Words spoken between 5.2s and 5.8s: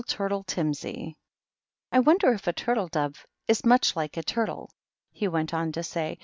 went on